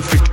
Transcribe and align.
Perfect. 0.00 0.29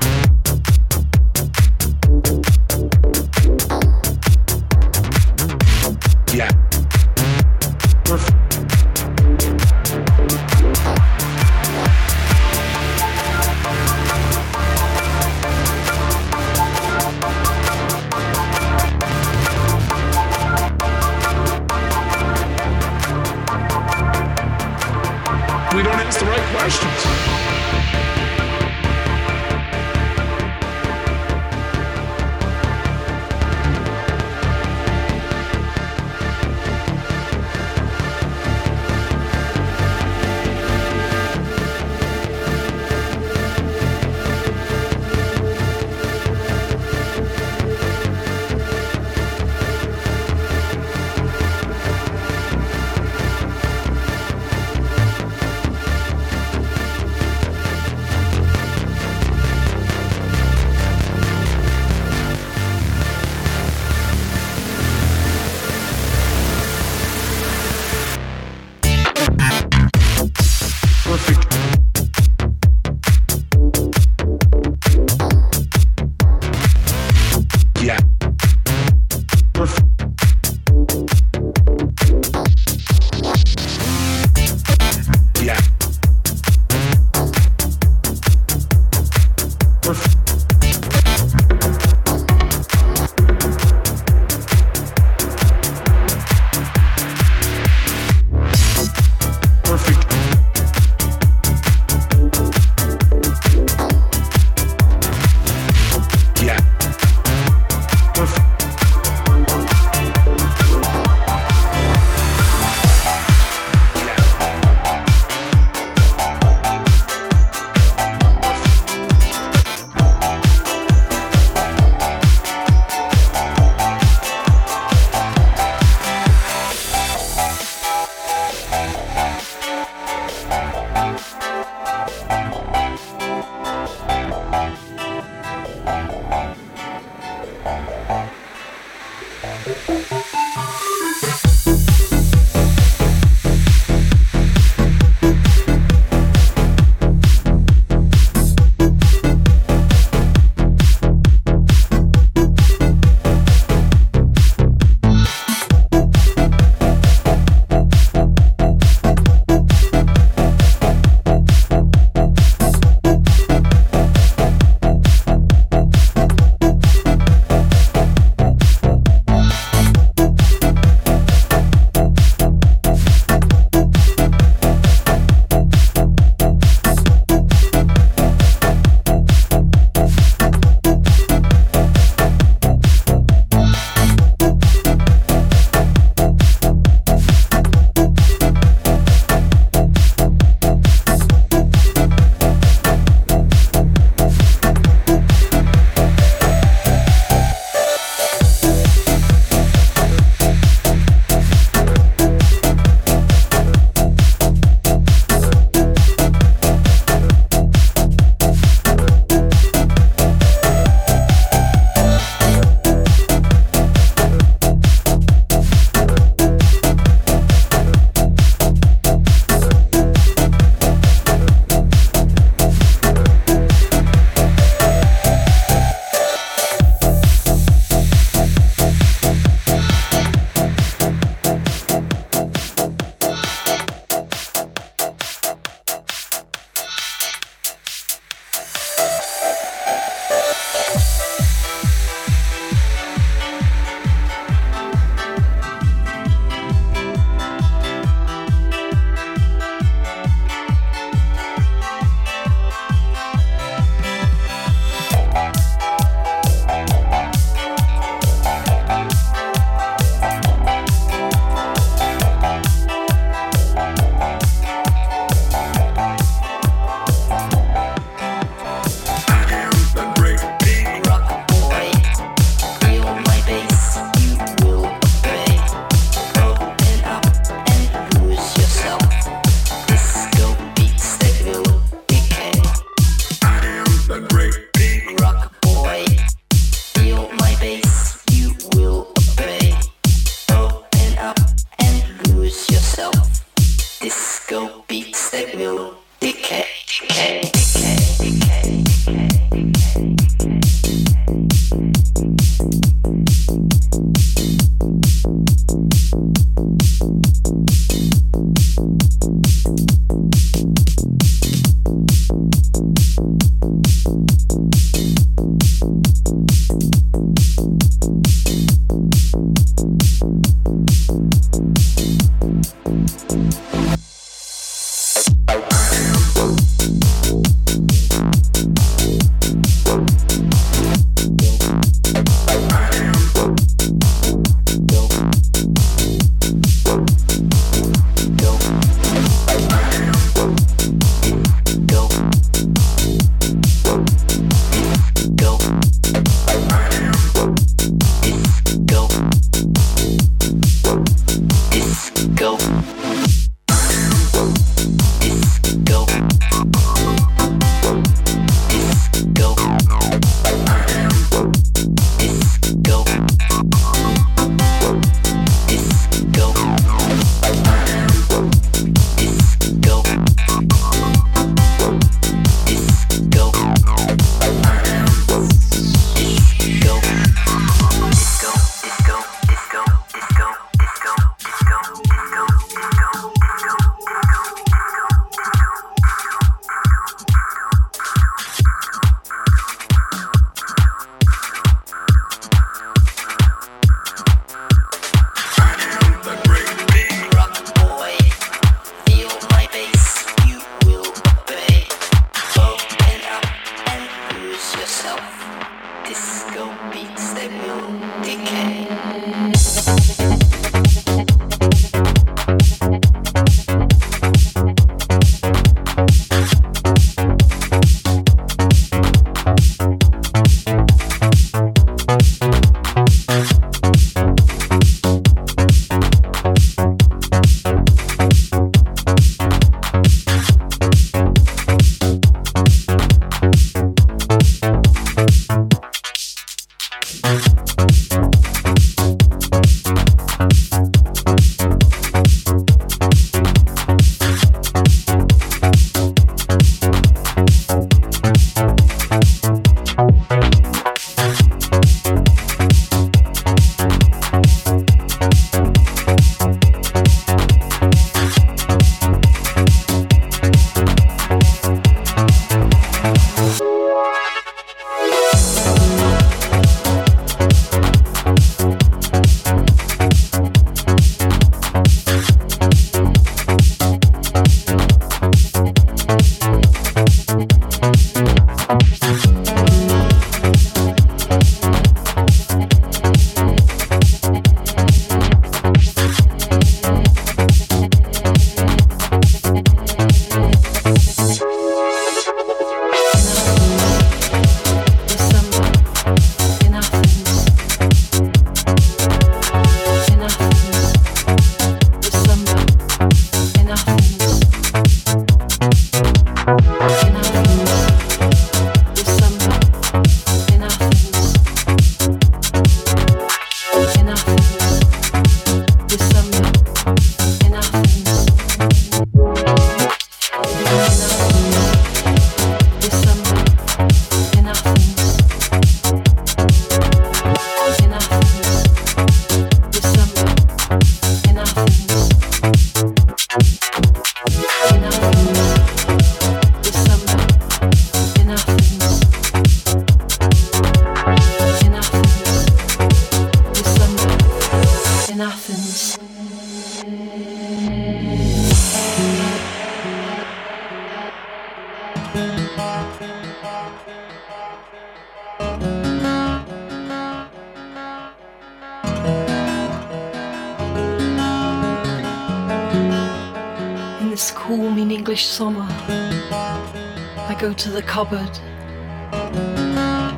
To 567.56 567.72
the 567.72 567.82
cupboard, 567.82 568.32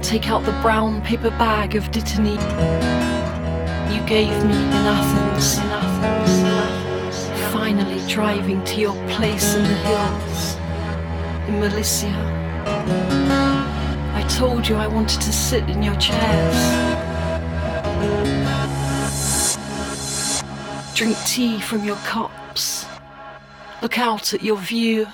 take 0.04 0.30
out 0.30 0.44
the 0.44 0.52
brown 0.62 1.02
paper 1.02 1.30
bag 1.32 1.76
of 1.76 1.90
Dittany 1.92 2.38
you 3.94 4.02
gave 4.06 4.30
me 4.46 4.54
in 4.54 4.86
Athens, 4.86 5.58
in 5.58 5.64
Athens, 5.66 6.40
in 6.40 6.46
Athens. 6.46 7.54
Finally 7.54 8.06
driving 8.08 8.64
to 8.66 8.80
your 8.80 8.96
place 9.08 9.56
in 9.56 9.64
the 9.64 9.80
hills, 9.90 10.56
in 11.48 11.56
Milicia. 11.62 12.14
I 14.14 14.24
told 14.30 14.68
you 14.68 14.76
I 14.76 14.88
wanted 14.88 15.22
to 15.22 15.32
sit 15.34 15.68
in 15.70 15.82
your 15.82 15.96
chairs. 15.96 16.60
Drink 20.94 21.18
tea 21.26 21.60
from 21.60 21.84
your 21.84 21.98
cups. 21.98 22.39
Look 23.82 23.98
out 23.98 24.34
at 24.34 24.44
your 24.44 24.58
view. 24.58 25.08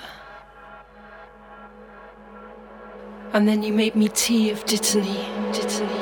And 3.32 3.46
then 3.46 3.62
you 3.62 3.72
made 3.72 3.94
me 3.94 4.08
tea 4.08 4.50
of 4.50 4.64
Dittany, 4.64 5.24
Dittany. 5.52 5.95